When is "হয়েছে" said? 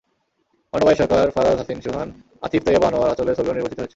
3.79-3.89